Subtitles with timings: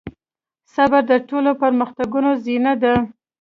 [0.73, 2.93] صبر د ټولو پرمختګونو زينه ده.